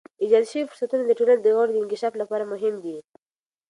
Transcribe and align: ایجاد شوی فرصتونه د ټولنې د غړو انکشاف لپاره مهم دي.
ایجاد 0.23 0.45
شوی 0.51 0.63
فرصتونه 0.69 1.03
د 1.05 1.11
ټولنې 1.19 1.41
د 1.43 1.47
غړو 1.57 1.79
انکشاف 1.81 2.13
لپاره 2.21 2.43
مهم 2.53 2.75
دي. 2.83 2.97